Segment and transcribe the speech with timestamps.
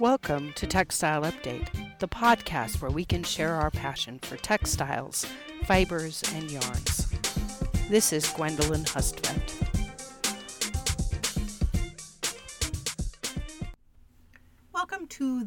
[0.00, 5.26] Welcome to Textile Update, the podcast where we can share our passion for textiles,
[5.66, 7.12] fibers, and yarns.
[7.90, 9.69] This is Gwendolyn Hustvedt.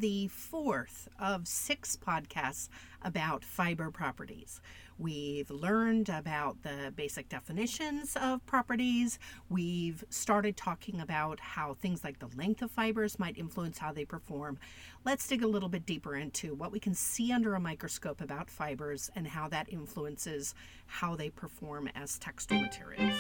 [0.04, 2.68] The fourth of six podcasts
[3.04, 4.60] about fiber properties.
[5.00, 9.18] We've learned about the basic definitions of properties.
[9.48, 14.04] We've started talking about how things like the length of fibers might influence how they
[14.04, 14.60] perform.
[15.06, 18.50] Let's dig a little bit deeper into what we can see under a microscope about
[18.50, 20.54] fibers and how that influences
[20.86, 23.16] how they perform as textile materials.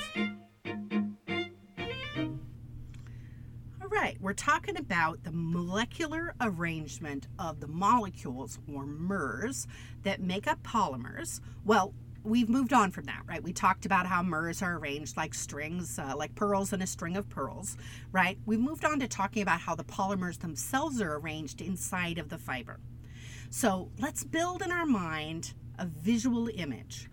[3.93, 9.67] Right, we're talking about the molecular arrangement of the molecules or MERS
[10.01, 11.39] that make up polymers.
[11.63, 11.93] Well,
[12.23, 13.43] we've moved on from that, right?
[13.43, 17.15] We talked about how MERS are arranged like strings, uh, like pearls in a string
[17.17, 17.77] of pearls,
[18.11, 18.37] right?
[18.45, 22.37] We've moved on to talking about how the polymers themselves are arranged inside of the
[22.37, 22.79] fiber.
[23.51, 27.09] So let's build in our mind a visual image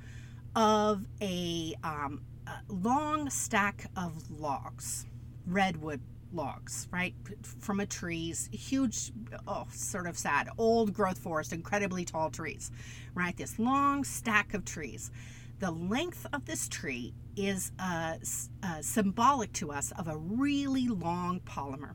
[0.56, 5.04] of a, um, a long stack of logs,
[5.46, 6.00] redwood
[6.32, 7.14] logs, right,
[7.60, 9.12] from a trees, huge,
[9.46, 12.70] oh, sort of sad, old growth forest, incredibly tall trees,
[13.14, 13.36] right?
[13.36, 15.10] This long stack of trees.
[15.58, 18.16] The length of this tree is uh,
[18.62, 21.94] uh, symbolic to us of a really long polymer.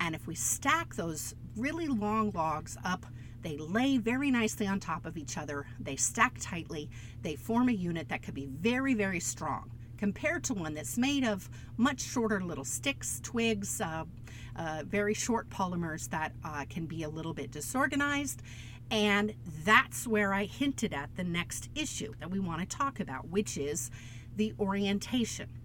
[0.00, 3.06] And if we stack those really long logs up,
[3.42, 5.66] they lay very nicely on top of each other.
[5.78, 6.90] They stack tightly.
[7.22, 11.24] They form a unit that could be very, very strong compared to one that's made
[11.24, 14.04] of much shorter little sticks, twigs, uh,
[14.56, 18.42] uh, very short polymers that uh, can be a little bit disorganized.
[18.90, 23.28] And that's where I hinted at the next issue that we want to talk about,
[23.28, 23.90] which is
[24.36, 25.59] the orientation.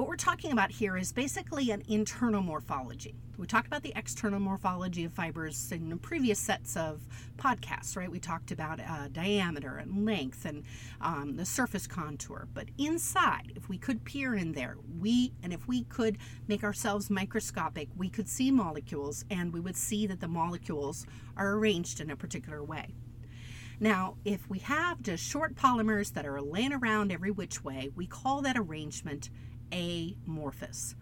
[0.00, 3.14] What we're talking about here is basically an internal morphology.
[3.36, 7.02] We talked about the external morphology of fibers in previous sets of
[7.36, 8.10] podcasts, right?
[8.10, 10.64] We talked about uh, diameter and length and
[11.02, 12.48] um, the surface contour.
[12.54, 16.16] But inside, if we could peer in there, we and if we could
[16.48, 21.04] make ourselves microscopic, we could see molecules and we would see that the molecules
[21.36, 22.94] are arranged in a particular way.
[23.82, 28.06] Now, if we have just short polymers that are laying around every which way, we
[28.06, 29.28] call that arrangement
[29.72, 30.94] amorphous.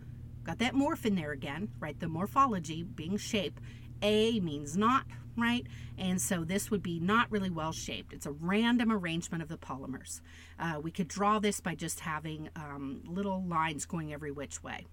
[0.45, 1.99] Got that morph in there again, right?
[1.99, 3.61] The morphology being shape.
[4.01, 5.05] A means not,
[5.37, 5.67] right?
[5.99, 8.13] And so this would be not really well shaped.
[8.13, 10.21] It's a random arrangement of the polymers.
[10.59, 14.87] Uh, we could draw this by just having um, little lines going every which way.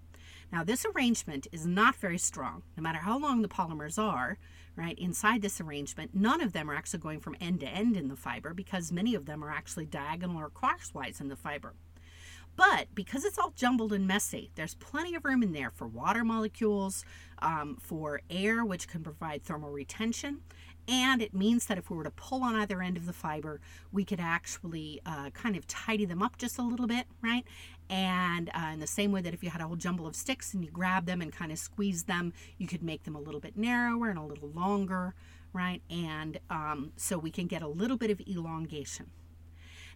[0.51, 2.63] Now, this arrangement is not very strong.
[2.77, 4.37] No matter how long the polymers are,
[4.75, 8.09] right, inside this arrangement, none of them are actually going from end to end in
[8.09, 11.73] the fiber because many of them are actually diagonal or crosswise in the fiber.
[12.55, 16.23] But because it's all jumbled and messy, there's plenty of room in there for water
[16.23, 17.03] molecules,
[17.39, 20.41] um, for air, which can provide thermal retention.
[20.87, 23.59] And it means that if we were to pull on either end of the fiber,
[23.91, 27.43] we could actually uh, kind of tidy them up just a little bit, right?
[27.89, 30.53] And uh, in the same way that if you had a whole jumble of sticks
[30.53, 33.39] and you grab them and kind of squeeze them, you could make them a little
[33.39, 35.15] bit narrower and a little longer,
[35.53, 35.81] right?
[35.89, 39.07] And um, so we can get a little bit of elongation.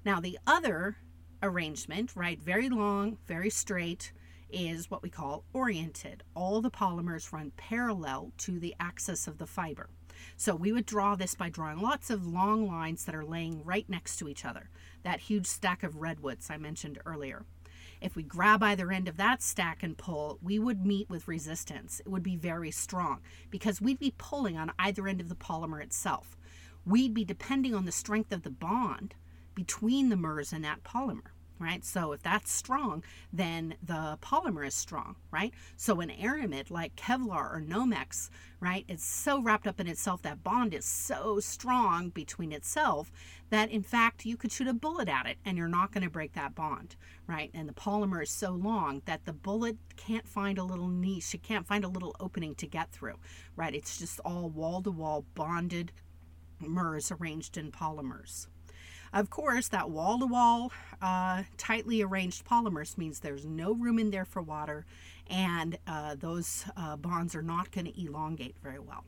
[0.04, 0.98] Now, the other
[1.42, 2.42] arrangement, right?
[2.42, 4.12] Very long, very straight,
[4.52, 6.24] is what we call oriented.
[6.36, 9.90] All the polymers run parallel to the axis of the fiber.
[10.36, 13.88] So we would draw this by drawing lots of long lines that are laying right
[13.88, 14.70] next to each other.
[15.04, 17.46] That huge stack of redwoods I mentioned earlier.
[18.02, 22.00] If we grab either end of that stack and pull, we would meet with resistance.
[22.00, 23.20] It would be very strong
[23.50, 26.38] because we'd be pulling on either end of the polymer itself.
[26.86, 29.16] We'd be depending on the strength of the bond
[29.60, 31.32] between the MERS and that polymer
[31.62, 31.84] right?
[31.84, 33.04] So if that's strong,
[33.34, 35.54] then the polymer is strong, right?
[35.76, 38.30] So an aramid like Kevlar or Nomex,
[38.62, 43.12] right, it's so wrapped up in itself, that bond is so strong between itself
[43.50, 46.10] that in fact you could shoot a bullet at it and you're not going to
[46.10, 46.96] break that bond,
[47.28, 47.52] right?
[47.54, 51.44] And the polymer is so long that the bullet can't find a little niche, it
[51.44, 53.18] can't find a little opening to get through,
[53.58, 53.76] right?
[53.76, 55.92] It's just all wall to wall bonded
[56.62, 58.48] MERS arranged in polymers.
[59.12, 60.72] Of course, that wall to wall,
[61.58, 64.86] tightly arranged polymers means there's no room in there for water,
[65.28, 69.04] and uh, those uh, bonds are not going to elongate very well.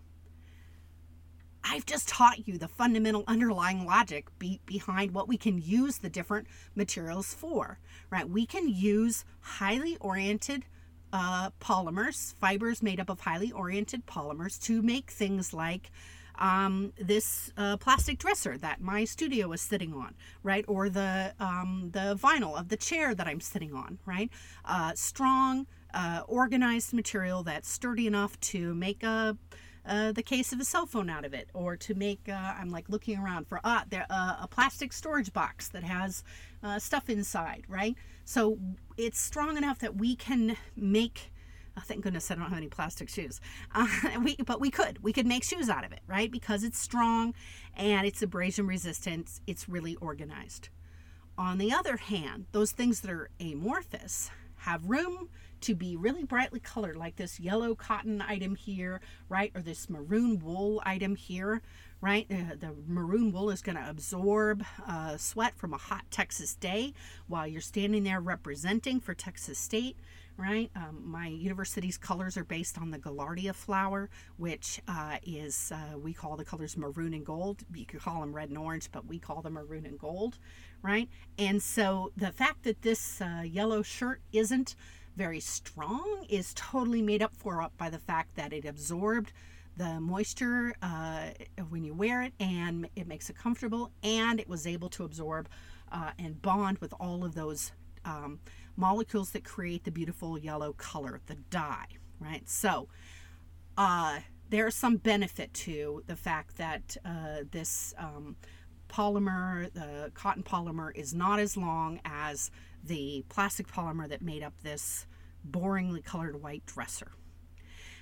[1.64, 6.10] I've just taught you the fundamental underlying logic be- behind what we can use the
[6.10, 7.78] different materials for,
[8.10, 8.28] right?
[8.28, 10.66] We can use highly oriented
[11.14, 15.92] uh, polymers, fibers made up of highly oriented polymers, to make things like
[16.38, 20.66] um, this uh, plastic dresser that my studio is sitting on, right?
[20.68, 24.30] Or the um, the vinyl of the chair that I'm sitting on, right?
[24.66, 29.38] Uh, strong, uh, organized material that's sturdy enough to make a
[29.86, 32.70] uh, the case of a cell phone out of it, or to make, uh, I'm
[32.70, 36.24] like looking around for uh, there, uh, a plastic storage box that has
[36.64, 37.96] uh, stuff inside, right?
[38.24, 38.60] So
[38.98, 41.31] it's strong enough that we can make.
[41.82, 43.42] Oh, thank goodness I don't have any plastic shoes.
[43.74, 43.88] Uh,
[44.24, 45.04] we, but we could.
[45.04, 46.32] We could make shoes out of it, right?
[46.32, 47.34] Because it's strong
[47.76, 49.40] and it's abrasion resistant.
[49.48, 50.70] It's really organized.
[51.38, 55.30] On the other hand, those things that are amorphous have room
[55.62, 59.52] to be really brightly colored, like this yellow cotton item here, right?
[59.56, 61.62] Or this maroon wool item here,
[62.00, 62.28] right?
[62.30, 66.94] Uh, the maroon wool is going to absorb uh, sweat from a hot Texas day
[67.28, 69.98] while you're standing there representing for Texas State,
[70.42, 70.72] right?
[70.76, 76.14] Um, my university's colors are based on the Gaillardia flower, which uh, is, uh, we
[76.14, 77.62] call the colors maroon and gold.
[77.74, 80.40] You could call them red and orange, but we call them maroon and gold,
[80.82, 81.08] right?
[81.38, 84.76] And so the fact that this uh, yellow shirt isn't
[85.16, 89.34] very strong is totally made up for by the fact that it absorbed
[89.78, 91.30] the moisture uh,
[91.70, 95.48] when you wear it and it makes it comfortable and it was able to absorb
[95.92, 97.72] uh, and bond with all of those
[98.06, 98.40] um,
[98.76, 101.88] molecules that create the beautiful yellow color the dye
[102.20, 102.88] right so
[103.78, 104.20] uh,
[104.50, 108.36] there's some benefit to the fact that uh, this um,
[108.90, 112.52] polymer the cotton polymer is not as long as
[112.84, 115.06] the plastic polymer that made up this
[115.50, 117.12] boringly colored white dresser.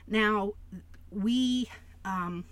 [0.08, 0.54] Now,
[1.12, 1.70] we,
[2.04, 2.46] um,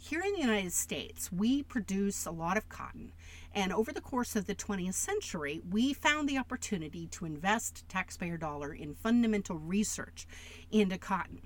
[0.00, 3.12] here in the United States, we produce a lot of cotton.
[3.54, 8.36] And over the course of the 20th century, we found the opportunity to invest taxpayer
[8.36, 10.26] dollar in fundamental research
[10.72, 11.42] into cotton.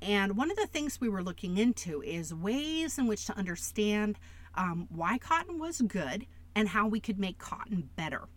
[0.00, 4.18] And one of the things we were looking into is ways in which to understand
[4.54, 8.28] um, why cotton was good and how we could make cotton better.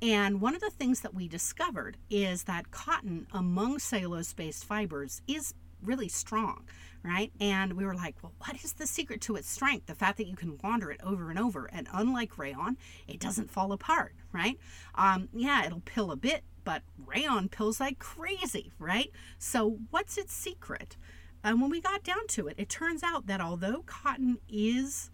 [0.00, 5.22] And one of the things that we discovered is that cotton among cellulose based fibers
[5.28, 6.64] is really strong,
[7.02, 7.32] right?
[7.40, 9.86] And we were like, well, what is the secret to its strength?
[9.86, 11.66] The fact that you can launder it over and over.
[11.72, 12.76] And unlike rayon,
[13.08, 14.58] it doesn't fall apart, right?
[14.94, 19.10] Um, yeah, it'll pill a bit, but rayon pills like crazy, right?
[19.38, 20.96] So, what's its secret?
[21.44, 25.10] And when we got down to it, it turns out that although cotton is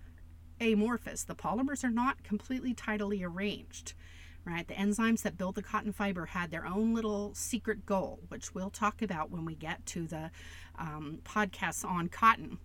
[0.61, 3.95] amorphous, the polymers are not completely tidally arranged
[4.49, 4.67] right?
[4.67, 8.71] The enzymes that build the cotton fiber had their own little secret goal, which we'll
[8.71, 10.31] talk about when we get to the
[10.79, 12.59] um, podcasts on cotton.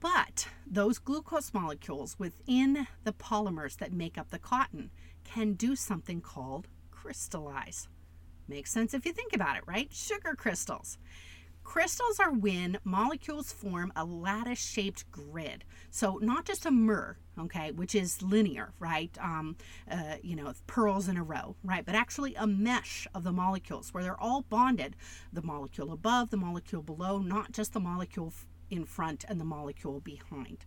[0.00, 4.90] But those glucose molecules within the polymers that make up the cotton
[5.24, 7.88] can do something called crystallize.
[8.46, 9.90] Makes sense if you think about it, right?
[9.92, 10.98] Sugar crystals.
[11.62, 15.64] Crystals are when molecules form a lattice shaped grid.
[15.90, 19.16] So, not just a mer, okay, which is linear, right?
[19.20, 19.56] Um,
[19.90, 21.84] uh, you know, pearls in a row, right?
[21.84, 24.96] But actually a mesh of the molecules where they're all bonded
[25.32, 28.32] the molecule above, the molecule below, not just the molecule
[28.70, 30.64] in front and the molecule behind.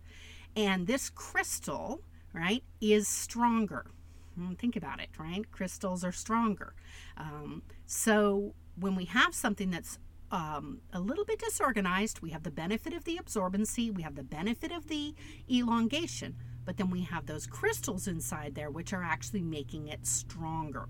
[0.56, 2.02] And this crystal,
[2.34, 3.88] right, is stronger.
[4.36, 5.50] Hmm, think about it, right?
[5.52, 6.74] Crystals are stronger.
[7.16, 9.98] Um, so, when we have something that's
[10.32, 12.22] um, a little bit disorganized.
[12.22, 15.16] We have the benefit of the absorbency, we have the benefit of the
[15.50, 16.36] elongation,
[16.68, 20.90] but then we have those crystals inside there which are actually making it stronger.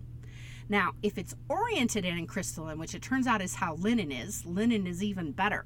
[0.67, 4.87] Now, if it's oriented in crystalline, which it turns out is how linen is, linen
[4.87, 5.65] is even better.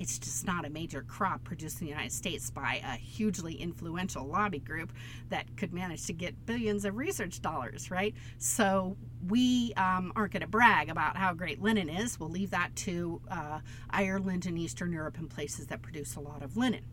[0.00, 4.26] It's just not a major crop produced in the United States by a hugely influential
[4.26, 4.92] lobby group
[5.28, 8.16] that could manage to get billions of research dollars, right?
[8.38, 8.96] So
[9.28, 12.18] we um, aren't going to brag about how great linen is.
[12.18, 16.42] We'll leave that to uh, Ireland and Eastern Europe and places that produce a lot
[16.42, 16.84] of linen.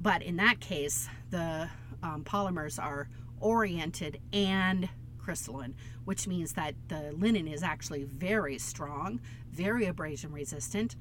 [0.00, 1.68] But in that case, the
[2.02, 3.08] um, polymers are
[3.40, 4.88] oriented and
[5.18, 5.74] crystalline,
[6.04, 10.96] which means that the linen is actually very strong, very abrasion resistant,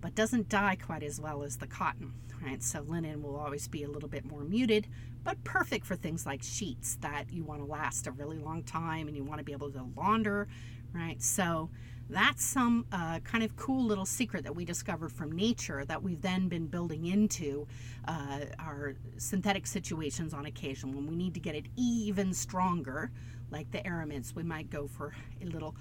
[0.00, 2.62] but doesn't dye quite as well as the cotton, right?
[2.62, 4.86] So linen will always be a little bit more muted,
[5.24, 9.08] but perfect for things like sheets that you want to last a really long time
[9.08, 10.48] and you want to be able to launder,
[10.92, 11.22] right?
[11.22, 11.70] So
[12.10, 16.20] that's some uh, kind of cool little secret that we discovered from nature that we've
[16.20, 17.66] then been building into
[18.06, 20.94] uh, our synthetic situations on occasion.
[20.94, 23.10] When we need to get it even stronger,
[23.50, 25.76] like the aramids, we might go for a little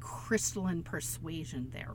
[0.00, 1.94] crystalline persuasion there.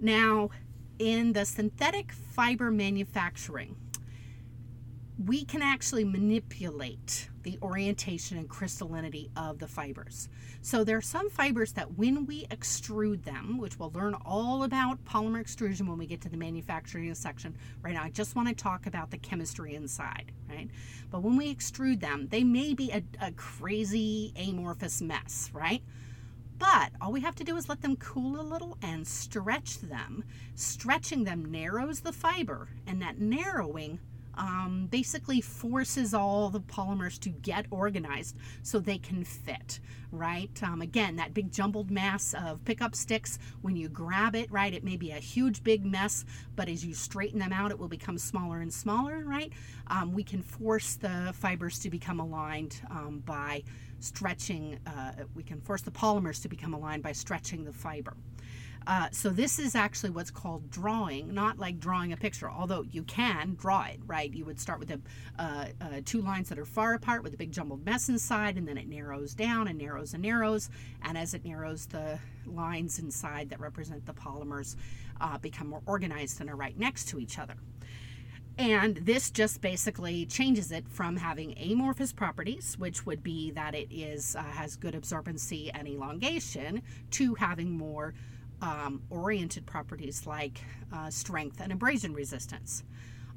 [0.00, 0.50] Now,
[0.98, 3.76] in the synthetic fiber manufacturing,
[5.26, 10.28] we can actually manipulate the orientation and crystallinity of the fibers.
[10.62, 15.04] So there are some fibers that when we extrude them, which we'll learn all about
[15.04, 17.56] polymer extrusion when we get to the manufacturing section.
[17.82, 20.70] Right now, I just want to talk about the chemistry inside, right?
[21.10, 25.82] But when we extrude them, they may be a, a crazy amorphous mess, right?
[26.58, 30.24] But all we have to do is let them cool a little and stretch them.
[30.54, 34.00] Stretching them narrows the fiber, and that narrowing
[34.38, 39.80] um, basically forces all the polymers to get organized so they can fit,
[40.12, 40.50] right?
[40.62, 44.84] Um, again, that big jumbled mass of pickup sticks, when you grab it, right, it
[44.84, 46.24] may be a huge big mess,
[46.56, 49.52] but as you straighten them out, it will become smaller and smaller, right?
[49.88, 53.64] Um, we can force the fibers to become aligned um, by
[54.00, 58.14] stretching, uh, we can force the polymers to become aligned by stretching the fiber.
[58.88, 63.02] Uh, so this is actually what's called drawing, not like drawing a picture, although you
[63.02, 64.32] can draw it, right?
[64.32, 65.00] You would start with a,
[65.38, 68.66] uh, uh, two lines that are far apart with a big jumbled mess inside, and
[68.66, 70.70] then it narrows down and narrows and narrows.
[71.02, 74.74] And as it narrows, the lines inside that represent the polymers
[75.20, 77.56] uh, become more organized and are right next to each other.
[78.56, 83.88] And this just basically changes it from having amorphous properties, which would be that it
[83.90, 88.14] is uh, has good absorbency and elongation, to having more
[88.60, 90.60] um, oriented properties like
[90.92, 92.82] uh, strength and abrasion resistance.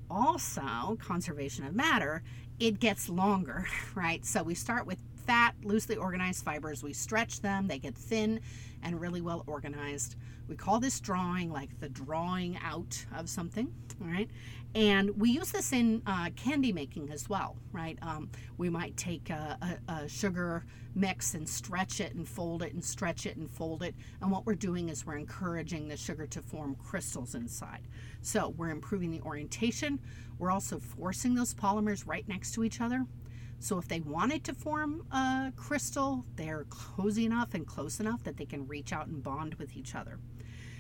[0.09, 2.23] Also, conservation of matter,
[2.59, 4.25] it gets longer, right?
[4.25, 8.39] So we start with fat, loosely organized fibers, we stretch them, they get thin
[8.83, 10.15] and really well organized.
[10.47, 14.29] We call this drawing like the drawing out of something, right?
[14.73, 17.97] And we use this in uh, candy making as well, right?
[18.01, 22.73] Um, we might take a, a, a, sugar mix and stretch it and fold it
[22.73, 23.95] and stretch it and fold it.
[24.21, 27.81] And what we're doing is we're encouraging the sugar to form crystals inside.
[28.21, 29.99] So we're improving the orientation.
[30.39, 33.05] We're also forcing those polymers right next to each other.
[33.61, 38.37] So if they wanted to form a crystal, they're cozy enough and close enough that
[38.37, 40.19] they can reach out and bond with each other.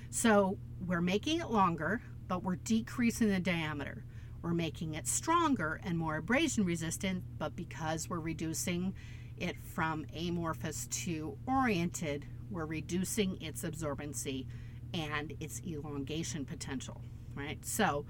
[0.09, 4.05] So we're making it longer but we're decreasing the diameter.
[4.41, 8.93] We're making it stronger and more abrasion resistant, but because we're reducing
[9.37, 14.45] it from amorphous to oriented, we're reducing its absorbency
[14.93, 17.01] and its elongation potential,
[17.35, 17.65] right?
[17.65, 18.05] So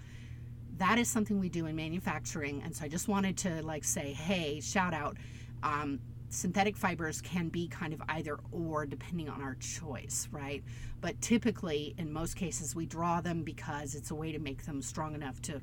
[0.82, 2.64] that is something we do in manufacturing.
[2.64, 5.16] And so I just wanted to like say, hey, shout out.
[5.62, 10.64] Um, synthetic fibers can be kind of either or depending on our choice, right?
[11.00, 14.82] But typically, in most cases, we draw them because it's a way to make them
[14.82, 15.62] strong enough to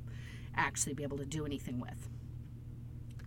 [0.57, 2.09] actually be able to do anything with.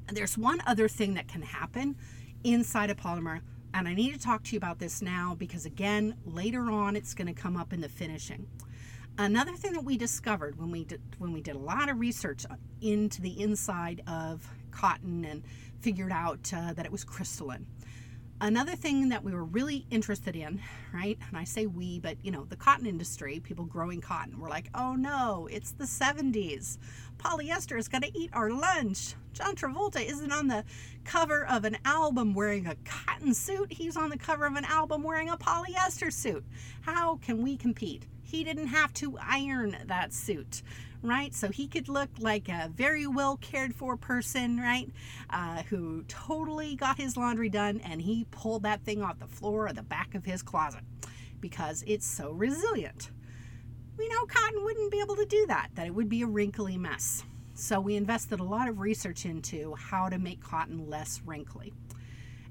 [0.07, 1.97] And there's one other thing that can happen
[2.45, 3.41] inside a polymer,
[3.73, 7.13] and I need to talk to you about this now because, again, later on it's
[7.13, 8.47] going to come up in the finishing.
[9.21, 12.43] Another thing that we discovered when we did when we did a lot of research
[12.81, 15.43] into the inside of cotton and
[15.79, 17.67] figured out uh, that it was crystalline.
[18.43, 20.59] Another thing that we were really interested in,
[20.91, 21.19] right?
[21.27, 24.71] And I say we, but you know, the cotton industry, people growing cotton, were like,
[24.73, 26.79] oh no, it's the 70s.
[27.19, 29.13] Polyester is going to eat our lunch.
[29.33, 30.63] John Travolta isn't on the
[31.05, 35.03] cover of an album wearing a cotton suit, he's on the cover of an album
[35.03, 36.43] wearing a polyester suit.
[36.81, 38.07] How can we compete?
[38.31, 40.61] He didn't have to iron that suit
[41.03, 41.33] right?
[41.33, 44.89] So he could look like a very well cared for person, right?
[45.29, 49.67] Uh, who totally got his laundry done and he pulled that thing off the floor
[49.67, 50.81] or the back of his closet
[51.39, 53.09] because it's so resilient.
[53.97, 56.77] We know cotton wouldn't be able to do that, that it would be a wrinkly
[56.77, 57.23] mess.
[57.53, 61.73] So we invested a lot of research into how to make cotton less wrinkly.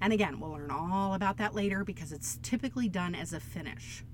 [0.01, 4.05] And again, we'll learn all about that later because it's typically done as a finish.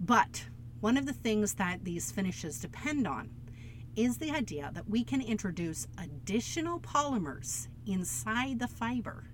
[0.00, 0.46] But
[0.82, 3.30] one of the things that these finishes depend on
[3.94, 9.28] is the idea that we can introduce additional polymers inside the fiber.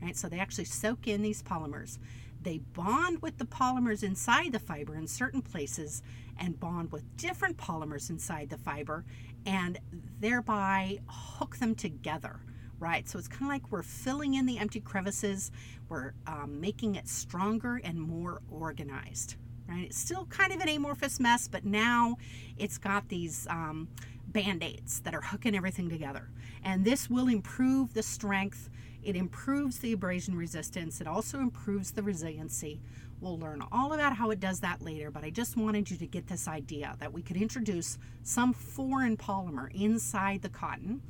[0.00, 0.16] Right?
[0.16, 1.98] So they actually soak in these polymers.
[2.40, 6.02] They bond with the polymers inside the fiber in certain places
[6.38, 9.04] and bond with different polymers inside the fiber
[9.44, 9.78] and
[10.18, 12.40] thereby hook them together
[12.78, 13.08] right?
[13.08, 15.50] So it's kind of like we're filling in the empty crevices,
[15.88, 19.36] we're um, making it stronger and more organized,
[19.68, 19.84] right?
[19.86, 22.16] It's still kind of an amorphous mess, but now
[22.56, 23.88] it's got these um,
[24.28, 26.28] band aids that are hooking everything together.
[26.64, 28.68] And this will improve the strength,
[29.02, 32.80] it improves the abrasion resistance, it also improves the resiliency.
[33.20, 36.06] We'll learn all about how it does that later, but I just wanted you to
[36.06, 41.00] get this idea that we could introduce some foreign polymer inside the cotton.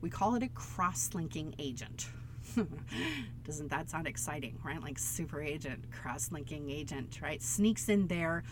[0.00, 2.08] We call it a cross linking agent.
[3.44, 4.82] Doesn't that sound exciting, right?
[4.82, 7.42] Like super agent, cross linking agent, right?
[7.42, 8.44] Sneaks in there,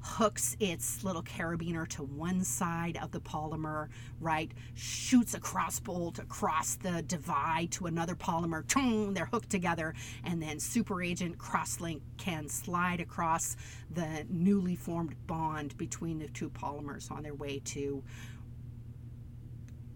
[0.00, 3.88] hooks its little carabiner to one side of the polymer,
[4.20, 4.52] right?
[4.74, 9.14] Shoots a cross bolt across the divide to another polymer.
[9.14, 9.94] They're hooked together,
[10.24, 13.56] and then super agent crosslink can slide across
[13.94, 18.02] the newly formed bond between the two polymers on their way to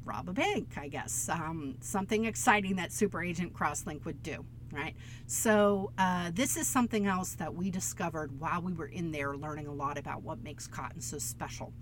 [0.08, 1.28] rob a bank, I guess.
[1.28, 4.44] Um, something exciting that Super Agent Crosslink would do.
[4.72, 4.94] right?
[5.26, 9.66] So, uh, this is something else that we discovered while we were in there learning
[9.66, 11.72] a lot about what makes cotton so special.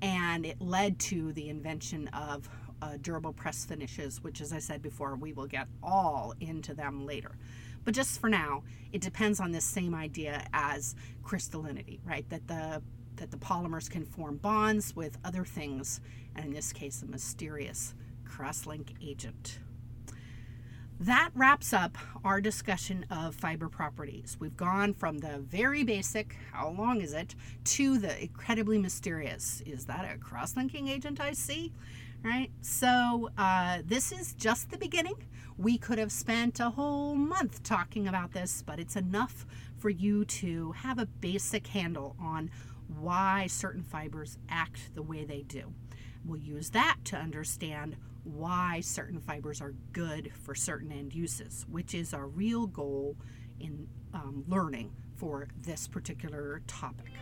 [0.00, 2.48] And it led to the invention of
[2.80, 7.06] uh, durable press finishes, which, as I said before, we will get all into them
[7.06, 7.32] later.
[7.84, 8.62] But just for now,
[8.92, 12.28] it depends on this same idea as crystallinity, right?
[12.30, 12.82] That the
[13.16, 16.00] that the polymers can form bonds with other things,
[16.34, 19.58] and in this case, a mysterious cross-link agent.
[21.00, 24.36] That wraps up our discussion of fiber properties.
[24.38, 29.62] We've gone from the very basic, how long is it, to the incredibly mysterious.
[29.66, 31.72] Is that a cross linking agent I see?
[32.22, 32.52] Right?
[32.60, 35.16] So, uh, this is just the beginning.
[35.58, 39.44] We could have spent a whole month talking about this, but it's enough
[39.78, 42.48] for you to have a basic handle on
[43.00, 45.72] why certain fibers act the way they do.
[46.24, 51.94] We'll use that to understand why certain fibers are good for certain end uses, which
[51.94, 53.16] is our real goal
[53.58, 57.12] in um, learning for this particular topic.